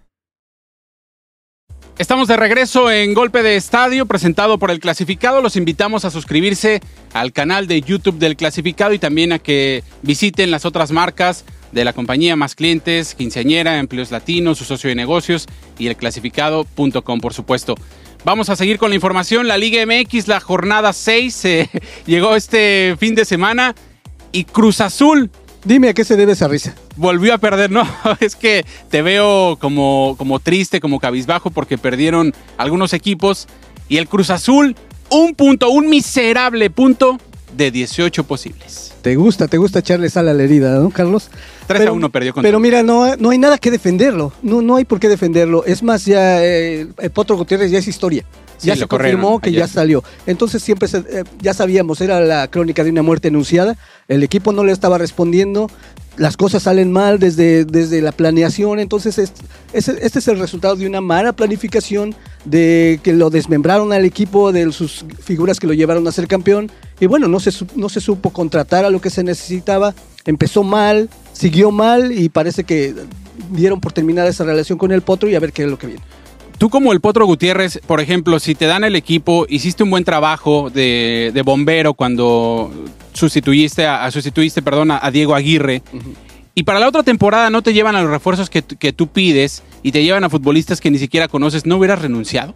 Estamos 1.98 2.28
de 2.28 2.38
regreso 2.38 2.92
en 2.92 3.16
Golpe 3.16 3.42
de 3.42 3.56
Estadio, 3.56 4.06
presentado 4.06 4.60
por 4.60 4.70
el 4.70 4.80
Clasificado. 4.80 5.42
Los 5.42 5.56
invitamos 5.56 6.06
a 6.06 6.12
suscribirse 6.12 6.82
al 7.14 7.34
canal 7.34 7.66
de 7.66 7.82
YouTube 7.82 8.20
del 8.20 8.36
Clasificado 8.36 8.94
y 8.94 9.00
también 9.00 9.32
a 9.32 9.40
que 9.40 9.84
visiten 10.04 10.52
las 10.52 10.66
otras 10.66 10.92
marcas 10.92 11.46
de 11.72 11.84
la 11.84 11.94
compañía 11.94 12.36
Más 12.36 12.54
Clientes, 12.54 13.16
Quinceañera, 13.16 13.80
Empleos 13.80 14.12
Latinos, 14.12 14.60
su 14.60 14.66
socio 14.66 14.90
de 14.90 14.96
negocios 14.96 15.48
y 15.80 15.88
el 15.88 15.96
clasificado.com, 15.96 17.20
por 17.22 17.34
supuesto. 17.34 17.74
Vamos 18.24 18.50
a 18.50 18.56
seguir 18.56 18.78
con 18.78 18.90
la 18.90 18.96
información. 18.96 19.48
La 19.48 19.58
Liga 19.58 19.84
MX, 19.84 20.28
la 20.28 20.40
jornada 20.42 20.94
6, 20.94 21.46
eh, 21.46 21.70
llegó 22.06 22.36
este 22.36 22.96
fin 23.00 23.16
de 23.16 23.26
semana 23.26 23.74
y 24.32 24.44
Cruz 24.44 24.80
Azul 24.80 25.32
Dime 25.66 25.90
a 25.90 25.94
qué 25.96 26.06
se 26.06 26.16
debe 26.16 26.34
esa 26.34 26.48
risa. 26.48 26.76
volvió 26.96 27.34
a 27.34 27.40
perder, 27.40 27.72
no, 27.72 27.88
es 28.20 28.36
que 28.36 28.64
te 28.90 29.02
veo 29.02 29.58
como, 29.60 30.16
como 30.16 30.40
triste, 30.40 30.80
como 30.80 31.00
cabizbajo 31.00 31.50
porque 31.50 31.80
perdieron 31.80 32.34
algunos 32.58 32.94
equipos 32.94 33.48
y 33.90 33.98
el 33.98 34.08
Cruz 34.08 34.30
Azul, 34.30 34.76
un 35.10 35.34
punto, 35.34 35.70
un 35.70 35.90
miserable 35.90 36.70
punto 36.70 37.18
de 37.56 37.72
18 37.72 38.24
posibles. 38.26 38.94
Te 39.02 39.16
gusta, 39.16 39.48
te 39.48 39.58
gusta 39.58 39.80
echarle 39.80 40.10
sal 40.10 40.28
a 40.28 40.34
la 40.34 40.44
herida, 40.44 40.78
¿no, 40.80 40.90
Carlos? 40.90 41.30
3 41.68 41.88
a 41.88 41.92
1 41.92 42.10
perdió 42.12 42.34
con 42.34 42.42
Pero 42.44 42.60
mira, 42.60 42.82
no, 42.84 43.16
no 43.18 43.30
hay 43.30 43.38
nada 43.38 43.58
que 43.58 43.70
defenderlo. 43.72 44.34
No, 44.42 44.62
no 44.62 44.76
hay 44.78 44.86
por 44.86 45.00
qué 45.00 45.08
defenderlo. 45.10 45.64
Es 45.66 45.84
más, 45.84 46.06
ya 46.06 46.44
eh, 46.44 46.88
el 46.98 47.10
Potro 47.12 47.38
Gutiérrez 47.38 47.70
ya 47.72 47.78
es 47.80 47.88
historia. 47.88 48.26
Sí, 48.58 48.68
ya 48.68 48.76
se 48.76 48.88
corrieron 48.88 49.20
confirmó 49.22 49.40
que 49.42 49.50
ayer. 49.50 49.60
ya 49.62 49.68
salió. 49.68 50.04
Entonces 50.26 50.64
siempre 50.64 50.88
se- 50.88 51.00
eh, 51.00 51.24
ya 51.42 51.54
sabíamos, 51.54 52.00
era 52.02 52.20
la 52.22 52.48
crónica 52.48 52.84
de 52.84 52.90
una 52.90 53.02
muerte 53.04 53.28
anunciada. 53.28 53.76
El 54.08 54.24
equipo 54.24 54.54
no 54.54 54.64
le 54.64 54.72
estaba 54.72 54.98
respondiendo. 54.98 55.70
Las 56.18 56.38
cosas 56.38 56.64
salen 56.64 56.92
mal 56.92 57.20
desde, 57.20 57.66
desde 57.66 58.02
la 58.02 58.12
planeación. 58.14 58.80
Entonces 58.80 59.18
es- 59.18 59.34
es- 59.74 59.88
este 59.90 60.20
es 60.20 60.28
el 60.30 60.40
resultado 60.40 60.76
de 60.76 60.88
una 60.88 61.02
mala 61.02 61.34
planificación, 61.34 62.16
de 62.46 63.00
que 63.04 63.12
lo 63.14 63.30
desmembraron 63.30 63.92
al 63.92 64.06
equipo, 64.06 64.52
de 64.52 64.72
sus 64.72 65.04
figuras 65.22 65.60
que 65.60 65.68
lo 65.68 65.74
llevaron 65.74 66.08
a 66.08 66.12
ser 66.12 66.28
campeón. 66.28 66.72
Y 67.00 67.08
bueno, 67.08 67.28
no 67.28 67.40
se, 67.40 67.52
no 67.76 67.90
se 67.90 68.00
supo 68.00 68.30
contratar 68.30 68.86
a 68.86 68.90
lo 68.90 69.02
que 69.02 69.10
se 69.10 69.24
necesitaba. 69.24 69.94
Empezó 70.26 70.64
mal, 70.64 71.10
siguió 71.34 71.72
mal 71.72 72.12
y 72.18 72.30
parece 72.30 72.64
que 72.64 72.94
dieron 73.52 73.82
por 73.82 73.92
terminada 73.92 74.30
esa 74.30 74.44
relación 74.46 74.78
con 74.78 74.92
el 74.92 75.02
Potro 75.02 75.28
y 75.30 75.36
a 75.36 75.40
ver 75.40 75.52
qué 75.52 75.64
es 75.64 75.70
lo 75.70 75.78
que 75.78 75.88
viene. 75.88 76.02
Tú 76.58 76.70
como 76.70 76.94
el 76.94 77.02
Potro 77.02 77.26
Gutiérrez, 77.26 77.80
por 77.86 78.00
ejemplo, 78.00 78.40
si 78.40 78.56
te 78.56 78.66
dan 78.66 78.86
el 78.86 78.96
equipo, 78.96 79.46
hiciste 79.50 79.84
un 79.84 79.90
buen 79.90 80.06
trabajo 80.06 80.70
de 80.70 81.42
bombero 81.44 81.94
cuando 81.94 82.72
sustituiste 83.16 83.88
a, 83.88 84.06
a- 84.06 84.12
sustituiste, 84.12 84.62
perdón, 84.62 84.92
a, 84.92 85.00
a 85.04 85.10
Diego 85.10 85.34
Aguirre. 85.36 85.82
Y 86.54 86.64
para 86.64 86.80
la 86.80 86.88
otra 86.88 87.04
temporada 87.04 87.50
no 87.50 87.62
te 87.64 87.74
llevan 87.74 87.96
a 87.96 88.02
los 88.02 88.10
refuerzos 88.10 88.50
que, 88.50 88.62
que 88.62 88.94
tú 88.94 89.08
pides 89.08 89.64
y 89.84 89.92
te 89.92 90.04
llevan 90.04 90.24
a 90.24 90.30
futbolistas 90.30 90.80
que 90.80 90.90
ni 90.92 90.98
siquiera 91.00 91.28
conoces, 91.28 91.66
¿no 91.66 91.78
hubieras 91.78 92.02
renunciado? 92.02 92.54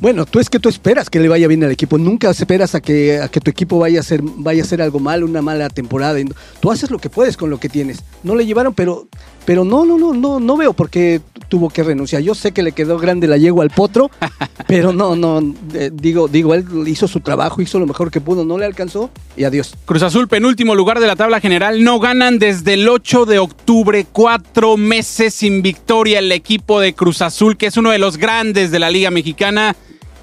Bueno, 0.00 0.24
tú 0.24 0.38
es 0.38 0.48
que 0.48 0.58
tú 0.58 0.70
esperas 0.70 1.10
que 1.10 1.20
le 1.20 1.28
vaya 1.28 1.46
bien 1.46 1.62
al 1.62 1.70
equipo, 1.70 1.98
nunca 1.98 2.30
esperas 2.30 2.74
a 2.74 2.80
que, 2.80 3.20
a 3.20 3.28
que 3.28 3.40
tu 3.40 3.50
equipo 3.50 3.78
vaya 3.78 3.98
a 3.98 4.00
hacer 4.00 4.22
vaya 4.22 4.62
a 4.62 4.64
hacer 4.64 4.80
algo 4.80 4.98
mal, 4.98 5.22
una 5.22 5.42
mala 5.42 5.68
temporada. 5.68 6.18
Tú 6.60 6.70
haces 6.70 6.90
lo 6.90 6.98
que 6.98 7.10
puedes 7.10 7.36
con 7.36 7.50
lo 7.50 7.60
que 7.60 7.68
tienes. 7.68 8.02
No 8.22 8.34
le 8.34 8.46
llevaron, 8.46 8.72
pero 8.72 9.08
pero 9.44 9.64
no, 9.64 9.84
no, 9.84 9.98
no, 9.98 10.14
no, 10.14 10.40
no 10.40 10.56
veo 10.56 10.72
por 10.72 10.90
qué 10.90 11.20
tuvo 11.48 11.68
que 11.70 11.82
renunciar. 11.82 12.22
Yo 12.22 12.34
sé 12.34 12.52
que 12.52 12.62
le 12.62 12.72
quedó 12.72 12.98
grande 12.98 13.26
la 13.26 13.36
yegua 13.36 13.64
al 13.64 13.70
potro, 13.70 14.10
pero 14.66 14.92
no, 14.92 15.16
no, 15.16 15.54
eh, 15.74 15.90
digo, 15.92 16.28
digo, 16.28 16.54
él 16.54 16.64
hizo 16.86 17.08
su 17.08 17.20
trabajo, 17.20 17.60
hizo 17.60 17.78
lo 17.78 17.86
mejor 17.86 18.10
que 18.10 18.20
pudo, 18.20 18.44
no 18.44 18.56
le 18.56 18.64
alcanzó 18.64 19.10
y 19.36 19.44
adiós. 19.44 19.74
Cruz 19.84 20.02
Azul, 20.02 20.28
penúltimo 20.28 20.74
lugar 20.74 21.00
de 21.00 21.06
la 21.06 21.16
tabla 21.16 21.40
general, 21.40 21.82
no 21.82 21.98
ganan 22.00 22.38
desde 22.38 22.74
el 22.74 22.88
8 22.88 23.26
de 23.26 23.38
octubre, 23.38 24.06
cuatro 24.10 24.76
meses 24.76 25.34
sin 25.34 25.60
victoria 25.62 26.20
el 26.20 26.30
equipo 26.32 26.80
de 26.80 26.94
Cruz 26.94 27.20
Azul, 27.20 27.56
que 27.56 27.66
es 27.66 27.76
uno 27.76 27.90
de 27.90 27.98
los 27.98 28.16
grandes 28.16 28.70
de 28.70 28.78
la 28.78 28.90
Liga 28.90 29.10
Mexicana, 29.10 29.74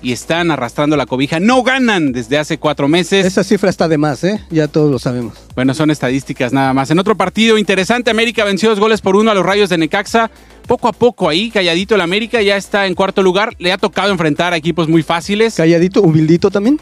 y 0.01 0.11
están 0.11 0.51
arrastrando 0.51 0.97
la 0.97 1.05
cobija. 1.05 1.39
No 1.39 1.63
ganan 1.63 2.11
desde 2.11 2.37
hace 2.37 2.57
cuatro 2.57 2.87
meses. 2.87 3.25
Esa 3.25 3.43
cifra 3.43 3.69
está 3.69 3.87
de 3.87 3.97
más, 3.97 4.23
¿eh? 4.23 4.41
Ya 4.49 4.67
todos 4.67 4.91
lo 4.91 4.99
sabemos. 4.99 5.33
Bueno, 5.55 5.73
son 5.73 5.91
estadísticas 5.91 6.53
nada 6.53 6.73
más. 6.73 6.91
En 6.91 6.99
otro 6.99 7.15
partido 7.15 7.57
interesante, 7.57 8.11
América 8.11 8.43
venció 8.43 8.69
dos 8.69 8.79
goles 8.79 9.01
por 9.01 9.15
uno 9.15 9.31
a 9.31 9.33
los 9.33 9.45
Rayos 9.45 9.69
de 9.69 9.77
Necaxa. 9.77 10.29
Poco 10.67 10.87
a 10.87 10.93
poco 10.93 11.29
ahí, 11.29 11.49
calladito 11.49 11.95
el 11.95 12.01
América, 12.01 12.41
ya 12.41 12.57
está 12.57 12.87
en 12.87 12.93
cuarto 12.93 13.23
lugar. 13.23 13.53
Le 13.57 13.71
ha 13.71 13.77
tocado 13.77 14.11
enfrentar 14.11 14.53
a 14.53 14.57
equipos 14.57 14.89
muy 14.89 15.01
fáciles. 15.01 15.55
Calladito, 15.55 16.01
humildito 16.01 16.51
también. 16.51 16.79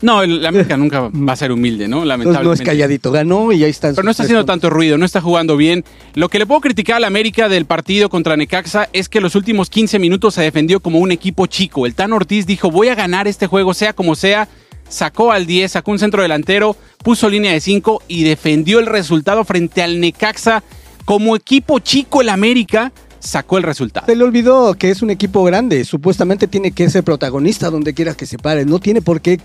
No, 0.00 0.22
el 0.22 0.44
América 0.46 0.76
nunca 0.76 1.08
va 1.08 1.32
a 1.32 1.36
ser 1.36 1.50
humilde, 1.50 1.88
¿no? 1.88 1.98
Entonces 1.98 2.08
Lamentablemente. 2.08 2.46
no 2.46 2.52
es 2.52 2.62
calladito, 2.62 3.10
ganó 3.10 3.52
y 3.52 3.64
ahí 3.64 3.70
están. 3.70 3.94
Pero 3.94 4.04
no 4.04 4.12
está 4.12 4.22
haciendo 4.22 4.44
tanto 4.44 4.70
ruido, 4.70 4.96
no 4.96 5.04
está 5.04 5.20
jugando 5.20 5.56
bien. 5.56 5.84
Lo 6.14 6.28
que 6.28 6.38
le 6.38 6.46
puedo 6.46 6.60
criticar 6.60 6.96
al 6.96 7.04
América 7.04 7.48
del 7.48 7.66
partido 7.66 8.08
contra 8.08 8.36
Necaxa 8.36 8.88
es 8.92 9.08
que 9.08 9.20
los 9.20 9.34
últimos 9.34 9.70
15 9.70 9.98
minutos 9.98 10.34
se 10.34 10.42
defendió 10.42 10.80
como 10.80 11.00
un 11.00 11.10
equipo 11.10 11.46
chico. 11.46 11.84
El 11.84 11.94
Tan 11.94 12.12
Ortiz 12.12 12.46
dijo, 12.46 12.70
voy 12.70 12.88
a 12.88 12.94
ganar 12.94 13.26
este 13.26 13.46
juego, 13.48 13.74
sea 13.74 13.92
como 13.92 14.14
sea. 14.14 14.48
Sacó 14.88 15.32
al 15.32 15.46
10, 15.46 15.72
sacó 15.72 15.90
un 15.90 15.98
centro 15.98 16.22
delantero, 16.22 16.76
puso 17.02 17.28
línea 17.28 17.52
de 17.52 17.60
5 17.60 18.02
y 18.08 18.22
defendió 18.22 18.78
el 18.78 18.86
resultado 18.86 19.44
frente 19.44 19.82
al 19.82 20.00
Necaxa. 20.00 20.62
Como 21.04 21.34
equipo 21.36 21.78
chico 21.80 22.20
el 22.20 22.28
América 22.28 22.92
sacó 23.20 23.58
el 23.58 23.64
resultado. 23.64 24.06
Se 24.06 24.16
le 24.16 24.24
olvidó 24.24 24.74
que 24.74 24.90
es 24.90 25.02
un 25.02 25.10
equipo 25.10 25.42
grande. 25.44 25.84
Supuestamente 25.84 26.46
tiene 26.46 26.72
que 26.72 26.88
ser 26.90 27.04
protagonista 27.04 27.70
donde 27.70 27.94
quiera 27.94 28.14
que 28.14 28.26
se 28.26 28.38
pare. 28.38 28.64
No 28.64 28.78
tiene 28.78 29.02
por 29.02 29.20
qué 29.20 29.40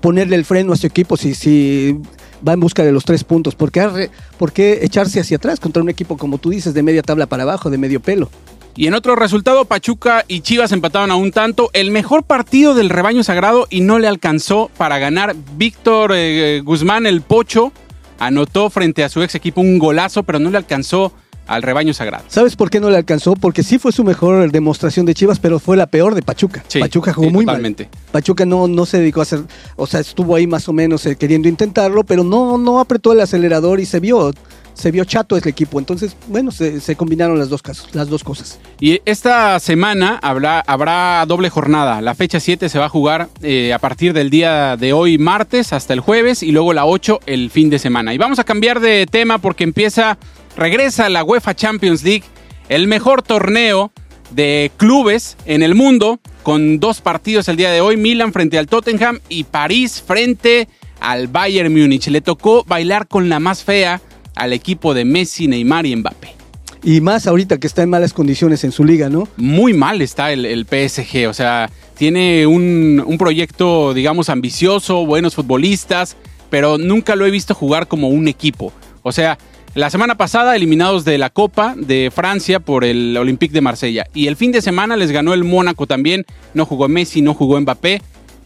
ponerle 0.00 0.36
el 0.36 0.44
freno 0.44 0.72
a 0.72 0.76
su 0.76 0.86
equipo 0.86 1.16
si, 1.16 1.34
si 1.34 1.98
va 2.46 2.52
en 2.52 2.60
busca 2.60 2.84
de 2.84 2.92
los 2.92 3.04
tres 3.04 3.24
puntos. 3.24 3.54
¿Por 3.54 3.72
qué, 3.72 4.10
por 4.38 4.52
qué 4.52 4.80
echarse 4.82 5.20
hacia 5.20 5.36
atrás 5.36 5.60
contra 5.60 5.82
un 5.82 5.88
equipo, 5.88 6.16
como 6.16 6.38
tú 6.38 6.50
dices, 6.50 6.74
de 6.74 6.82
media 6.82 7.02
tabla 7.02 7.26
para 7.26 7.42
abajo, 7.42 7.70
de 7.70 7.78
medio 7.78 8.00
pelo? 8.00 8.30
Y 8.78 8.86
en 8.86 8.94
otro 8.94 9.16
resultado, 9.16 9.64
Pachuca 9.64 10.26
y 10.28 10.40
Chivas 10.40 10.70
empataron 10.70 11.10
a 11.10 11.16
un 11.16 11.32
tanto. 11.32 11.70
El 11.72 11.90
mejor 11.90 12.24
partido 12.24 12.74
del 12.74 12.90
rebaño 12.90 13.24
sagrado 13.24 13.66
y 13.70 13.80
no 13.80 13.98
le 13.98 14.06
alcanzó 14.06 14.70
para 14.76 14.98
ganar. 14.98 15.34
Víctor 15.56 16.12
eh, 16.14 16.60
Guzmán, 16.62 17.06
el 17.06 17.22
Pocho, 17.22 17.72
anotó 18.18 18.68
frente 18.68 19.02
a 19.02 19.08
su 19.08 19.22
ex 19.22 19.34
equipo 19.34 19.62
un 19.62 19.78
golazo, 19.78 20.24
pero 20.24 20.38
no 20.38 20.50
le 20.50 20.58
alcanzó 20.58 21.14
al 21.46 21.62
rebaño 21.62 21.94
sagrado. 21.94 22.24
¿Sabes 22.28 22.56
por 22.56 22.70
qué 22.70 22.80
no 22.80 22.90
le 22.90 22.96
alcanzó? 22.96 23.34
Porque 23.34 23.62
sí 23.62 23.78
fue 23.78 23.92
su 23.92 24.04
mejor 24.04 24.50
demostración 24.50 25.06
de 25.06 25.14
Chivas, 25.14 25.38
pero 25.38 25.58
fue 25.58 25.76
la 25.76 25.86
peor 25.86 26.14
de 26.14 26.22
Pachuca. 26.22 26.64
Sí, 26.68 26.80
Pachuca 26.80 27.12
jugó 27.12 27.28
sí, 27.28 27.32
muy 27.32 27.44
totalmente. 27.44 27.84
mal. 27.84 28.04
Pachuca 28.12 28.44
no, 28.44 28.68
no 28.68 28.86
se 28.86 28.98
dedicó 28.98 29.20
a 29.20 29.22
hacer, 29.22 29.40
o 29.76 29.86
sea, 29.86 30.00
estuvo 30.00 30.34
ahí 30.34 30.46
más 30.46 30.68
o 30.68 30.72
menos 30.72 31.04
eh, 31.06 31.16
queriendo 31.16 31.48
intentarlo, 31.48 32.04
pero 32.04 32.24
no, 32.24 32.58
no 32.58 32.80
apretó 32.80 33.12
el 33.12 33.20
acelerador 33.20 33.80
y 33.80 33.86
se 33.86 34.00
vio, 34.00 34.32
se 34.74 34.90
vio 34.90 35.04
chato 35.04 35.36
el 35.36 35.46
equipo. 35.46 35.78
Entonces, 35.78 36.16
bueno, 36.28 36.50
se, 36.50 36.80
se 36.80 36.96
combinaron 36.96 37.38
las 37.38 37.48
dos 37.48 37.62
casos, 37.62 37.88
las 37.94 38.08
dos 38.08 38.22
cosas. 38.24 38.58
Y 38.80 39.00
esta 39.04 39.58
semana 39.60 40.18
habrá, 40.22 40.60
habrá 40.60 41.24
doble 41.26 41.48
jornada. 41.50 42.00
La 42.00 42.14
fecha 42.14 42.40
7 42.40 42.68
se 42.68 42.78
va 42.78 42.86
a 42.86 42.88
jugar 42.88 43.28
eh, 43.42 43.72
a 43.72 43.78
partir 43.78 44.12
del 44.12 44.30
día 44.30 44.76
de 44.76 44.92
hoy, 44.92 45.18
martes, 45.18 45.72
hasta 45.72 45.92
el 45.94 46.00
jueves, 46.00 46.42
y 46.42 46.52
luego 46.52 46.72
la 46.72 46.84
8 46.86 47.20
el 47.26 47.50
fin 47.50 47.70
de 47.70 47.78
semana. 47.78 48.12
Y 48.14 48.18
vamos 48.18 48.38
a 48.38 48.44
cambiar 48.44 48.80
de 48.80 49.06
tema 49.06 49.38
porque 49.38 49.64
empieza, 49.64 50.18
regresa 50.56 51.08
la 51.08 51.22
UEFA 51.22 51.54
Champions 51.54 52.02
League, 52.02 52.24
el 52.68 52.88
mejor 52.88 53.22
torneo 53.22 53.92
de 54.30 54.70
clubes 54.76 55.36
en 55.46 55.62
el 55.62 55.74
mundo, 55.74 56.18
con 56.42 56.80
dos 56.80 57.00
partidos 57.00 57.48
el 57.48 57.56
día 57.56 57.70
de 57.70 57.80
hoy, 57.80 57.96
Milan 57.96 58.32
frente 58.32 58.58
al 58.58 58.66
Tottenham 58.66 59.20
y 59.28 59.44
París 59.44 60.02
frente 60.04 60.68
al 61.00 61.28
Bayern 61.28 61.72
Múnich. 61.72 62.08
Le 62.08 62.20
tocó 62.20 62.64
bailar 62.64 63.06
con 63.06 63.28
la 63.28 63.38
más 63.38 63.62
fea 63.62 64.00
al 64.34 64.52
equipo 64.52 64.94
de 64.94 65.04
Messi, 65.04 65.48
Neymar 65.48 65.86
y 65.86 65.96
Mbappé. 65.96 66.34
Y 66.82 67.00
más 67.00 67.26
ahorita 67.26 67.58
que 67.58 67.66
está 67.66 67.82
en 67.82 67.90
malas 67.90 68.12
condiciones 68.12 68.62
en 68.62 68.70
su 68.70 68.84
liga, 68.84 69.08
¿no? 69.08 69.28
muy 69.36 69.72
mal 69.72 70.02
está 70.02 70.32
el, 70.32 70.44
el 70.44 70.66
PSG. 70.66 71.28
O 71.28 71.34
sea, 71.34 71.68
tiene 71.96 72.46
un, 72.46 73.02
un 73.04 73.18
proyecto, 73.18 73.92
digamos, 73.92 74.28
ambicioso, 74.28 75.04
buenos 75.04 75.34
futbolistas, 75.34 76.16
pero 76.48 76.78
nunca 76.78 77.16
lo 77.16 77.26
he 77.26 77.30
visto 77.30 77.54
jugar 77.54 77.88
como 77.88 78.08
un 78.08 78.28
equipo. 78.28 78.72
O 79.02 79.10
sea, 79.10 79.38
la 79.76 79.90
semana 79.90 80.16
pasada 80.16 80.56
eliminados 80.56 81.04
de 81.04 81.18
la 81.18 81.28
Copa 81.28 81.74
de 81.76 82.10
Francia 82.10 82.60
por 82.60 82.82
el 82.82 83.14
Olympique 83.14 83.52
de 83.52 83.60
Marsella. 83.60 84.06
Y 84.14 84.26
el 84.26 84.34
fin 84.34 84.50
de 84.50 84.62
semana 84.62 84.96
les 84.96 85.10
ganó 85.10 85.34
el 85.34 85.44
Mónaco 85.44 85.86
también. 85.86 86.24
No 86.54 86.64
jugó 86.64 86.88
Messi, 86.88 87.20
no 87.20 87.34
jugó 87.34 87.60
Mbappé. 87.60 88.00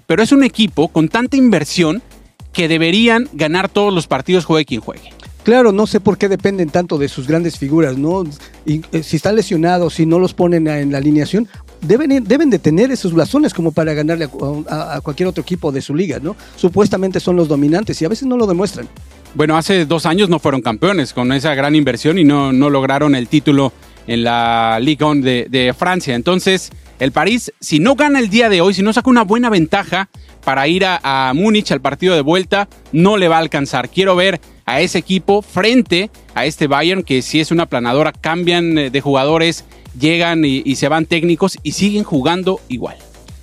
Pero 0.09 0.25
es 0.25 0.33
un 0.33 0.43
equipo 0.43 0.89
con 0.89 1.09
tanta 1.09 1.37
inversión 1.37 2.03
que 2.53 2.67
deberían 2.67 3.29
ganar 3.33 3.69
todos 3.69 3.95
los 3.95 4.09
partidos, 4.09 4.45
juegue 4.45 4.65
quien 4.65 4.81
juegue. 4.81 5.13
Claro, 5.45 5.71
no 5.71 5.87
sé 5.87 6.01
por 6.01 6.19
qué 6.19 6.29
dependen 6.29 6.69
tanto 6.69 6.99
de 6.99 7.09
sus 7.09 7.29
grandes 7.29 7.57
figuras, 7.57 7.97
¿no? 7.97 8.25
Y, 8.67 8.83
eh, 8.91 9.05
si 9.05 9.15
están 9.15 9.37
lesionados, 9.37 9.95
si 9.95 10.07
no 10.07 10.19
los 10.19 10.35
ponen 10.35 10.67
en 10.67 10.91
la 10.91 10.99
alineación, 10.99 11.47
deben, 11.81 12.25
deben 12.25 12.51
de 12.51 12.59
tener 12.59 12.91
esos 12.91 13.13
blasones 13.13 13.55
como 13.55 13.71
para 13.71 13.95
ganarle 13.95 14.29
a 14.69 15.01
cualquier 15.01 15.29
otro 15.29 15.43
equipo 15.43 15.71
de 15.71 15.81
su 15.81 15.95
liga, 15.95 16.19
¿no? 16.21 16.35
Supuestamente 16.57 17.21
son 17.21 17.37
los 17.37 17.47
dominantes 17.47 18.03
y 18.03 18.05
a 18.05 18.09
veces 18.09 18.27
no 18.27 18.37
lo 18.37 18.49
demuestran. 18.49 18.89
Bueno, 19.35 19.57
hace 19.57 19.87
dos 19.87 20.07
años 20.07 20.29
no 20.29 20.41
fueron 20.41 20.61
campeones 20.61 21.13
con 21.13 21.33
esa 21.33 21.55
gran 21.55 21.77
inversión 21.77 22.19
y 22.19 22.25
no, 22.25 22.53
no 22.53 22.69
lograron 22.69 23.15
el 23.15 23.29
título 23.29 23.73
en 24.09 24.25
la 24.25 24.79
Ligue 24.81 25.05
1 25.05 25.23
de, 25.23 25.75
Francia. 25.79 26.17
Entonces, 26.17 26.71
el 26.99 27.13
París, 27.13 27.53
si 27.61 27.79
no 27.79 27.95
gana 27.95 28.19
el 28.19 28.29
día 28.29 28.49
de 28.49 28.61
hoy, 28.61 28.75
si 28.75 28.83
no 28.83 28.93
saca 28.93 29.09
una 29.09 29.23
buena 29.23 29.49
ventaja 29.49 30.09
para 30.45 30.67
ir 30.67 30.85
a, 30.85 31.33
Múnich 31.35 31.71
al 31.71 31.81
partido 31.81 32.15
de 32.17 32.23
vuelta, 32.23 32.69
no 32.91 33.17
le 33.17 33.29
va 33.29 33.37
a 33.37 33.41
alcanzar. 33.41 33.89
Quiero 33.89 34.17
ver 34.17 34.41
a 34.67 34.81
ese 34.81 34.99
equipo 34.99 35.43
frente 35.43 36.11
a 36.35 36.45
este 36.45 36.67
Bayern, 36.67 37.05
que 37.05 37.23
si 37.23 37.39
es 37.39 37.53
una 37.53 37.67
planadora, 37.67 38.13
cambian 38.13 38.77
eh, 38.79 38.91
de 38.91 39.01
jugadores, 39.01 39.65
llegan 39.99 40.45
y, 40.45 40.63
y 40.65 40.77
se 40.77 40.89
van 40.89 41.07
técnicos 41.07 41.57
y 41.63 41.73
siguen 41.73 42.03
jugando 42.03 42.61
igual. 42.69 42.97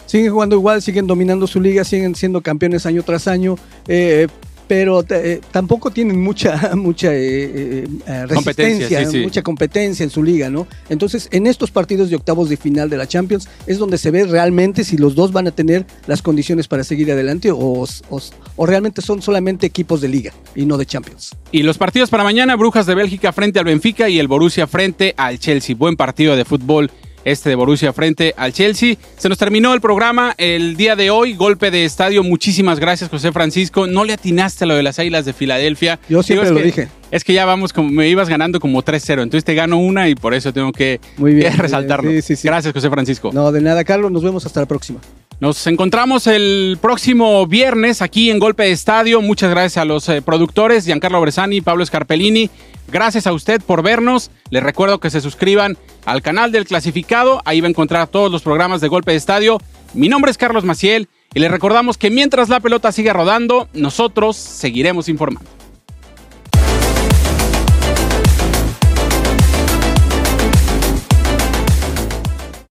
Siguen 0.08 0.32
jugando 0.32 0.56
igual, 0.56 0.82
siguen 0.82 1.06
dominando 1.06 1.48
su 1.48 1.60
liga, 1.60 1.84
siguen 1.84 2.16
siendo 2.16 2.42
campeones 2.42 2.86
año 2.86 3.04
tras 3.04 3.28
año, 3.28 3.58
eh, 3.90 4.28
pero 4.68 5.04
eh, 5.10 5.42
tampoco 5.52 5.92
tienen 5.92 6.22
mucha, 6.22 6.72
mucha 6.76 7.14
eh, 7.14 7.18
eh, 7.20 7.88
eh, 8.08 8.26
Competencia, 8.34 9.00
resistencia, 9.00 9.06
sí, 9.06 9.18
sí. 9.20 9.24
mucha 9.24 9.42
competencia 9.42 10.04
en 10.04 10.10
su 10.10 10.24
liga, 10.24 10.50
¿no? 10.50 10.68
Entonces, 10.90 11.30
en 11.32 11.48
estos 11.48 11.72
partidos 11.72 12.10
de 12.10 12.16
octavos 12.16 12.50
de 12.50 12.58
final 12.58 12.90
de 12.90 12.98
la 12.98 13.08
Champions 13.08 13.48
es 13.66 13.78
donde 13.78 13.98
se 13.98 14.12
ve 14.12 14.26
realmente 14.26 14.84
si 14.84 14.98
los 14.98 15.16
dos 15.16 15.32
van 15.32 15.48
a 15.48 15.52
tener 15.52 15.86
las 16.08 16.22
condiciones 16.22 16.68
para 16.68 16.84
seguir 16.84 17.12
adelante 17.12 17.52
o, 17.52 17.58
o- 17.60 18.22
o 18.56 18.66
realmente 18.66 19.02
son 19.02 19.22
solamente 19.22 19.66
equipos 19.68 20.02
de 20.02 20.08
liga 20.10 20.34
y 20.56 20.66
no 20.66 20.78
de 20.78 20.86
Champions. 20.86 21.32
Y 21.52 21.64
los 21.64 21.78
partidos 21.78 22.10
para 22.10 22.24
mañana, 22.24 22.56
Brujas 22.56 22.86
de 22.86 22.96
Bélgica 22.96 23.32
frente 23.32 23.60
al 23.60 23.66
Benfica 23.66 24.10
y 24.10 24.20
el 24.20 24.28
Borussia 24.28 24.68
frente 24.68 25.14
al 25.18 25.40
Chelsea. 25.40 25.76
Buen 25.76 25.96
partido 25.96 26.36
de 26.36 26.44
fútbol 26.46 26.92
este 27.24 27.50
de 27.50 27.56
Borussia 27.56 27.94
frente 27.94 28.34
al 28.38 28.54
Chelsea. 28.54 28.96
Se 29.18 29.30
nos 29.30 29.38
terminó 29.38 29.74
el 29.74 29.82
programa 29.82 30.34
el 30.38 30.78
día 30.78 30.96
de 30.96 31.10
hoy, 31.10 31.34
golpe 31.34 31.72
de 31.72 31.86
estadio. 31.86 32.24
Muchísimas 32.24 32.80
gracias, 32.80 33.10
José 33.10 33.32
Francisco. 33.32 33.88
No 33.88 34.04
le 34.04 34.14
atinaste 34.14 34.64
a 34.64 34.68
lo 34.68 34.76
de 34.76 34.84
las 34.84 35.00
Águilas 35.00 35.26
de 35.26 35.34
Filadelfia. 35.34 36.00
Yo 36.10 36.24
siempre 36.24 36.52
lo 36.52 36.60
dije. 36.60 36.88
Es 37.12 37.24
que 37.24 37.34
ya 37.34 37.46
vamos, 37.46 37.72
como 37.72 37.90
me 37.90 38.10
ibas 38.10 38.28
ganando 38.28 38.60
como 38.60 38.84
3-0, 38.84 39.24
entonces 39.24 39.46
te 39.46 39.56
gano 39.56 39.78
una 39.78 40.10
y 40.10 40.16
por 40.16 40.34
eso 40.34 40.52
tengo 40.52 40.74
que, 40.74 41.00
muy 41.16 41.34
bien, 41.34 41.58
resaltarlo. 41.58 42.12
Gracias, 42.12 42.74
José 42.74 42.90
Francisco. 42.90 43.32
No, 43.34 43.52
de 43.52 43.62
nada, 43.62 43.84
Carlos. 43.84 44.12
Nos 44.12 44.24
vemos 44.24 44.46
hasta 44.46 44.60
la 44.60 44.66
próxima. 44.66 45.00
Nos 45.40 45.68
encontramos 45.68 46.26
el 46.26 46.80
próximo 46.82 47.46
viernes 47.46 48.02
aquí 48.02 48.32
en 48.32 48.40
Golpe 48.40 48.64
de 48.64 48.72
Estadio. 48.72 49.22
Muchas 49.22 49.52
gracias 49.52 49.78
a 49.78 49.86
los 49.86 50.10
eh, 50.10 50.24
productores, 50.24 50.86
Giancarlo 50.86 51.22
Bresani, 51.22 51.62
Pablo 51.62 51.86
Scarpellini. 51.86 52.50
Gracias 52.88 53.28
a 53.28 53.34
usted 53.34 53.62
por 53.62 53.84
vernos. 53.84 54.32
Les 54.50 54.64
recuerdo 54.64 55.00
que 55.00 55.10
se 55.10 55.22
suscriban 55.22 55.78
al 56.06 56.22
canal 56.22 56.52
del 56.52 56.66
clasificado. 56.66 57.42
Ahí 57.46 57.62
va 57.62 57.68
a 57.68 57.70
encontrar 57.70 58.08
todos 58.08 58.32
los 58.32 58.42
programas 58.42 58.82
de 58.82 58.88
Golpe 58.88 59.12
de 59.12 59.18
Estadio. 59.18 59.60
Mi 59.94 60.10
nombre 60.10 60.32
es 60.32 60.38
Carlos 60.38 60.64
Maciel 60.64 61.10
y 61.34 61.40
les 61.40 61.52
recordamos 61.52 61.98
que 61.98 62.10
mientras 62.10 62.50
la 62.50 62.60
pelota 62.60 62.92
siga 62.92 63.14
rodando, 63.14 63.68
nosotros 63.74 64.38
seguiremos 64.38 65.10
informando. 65.10 65.50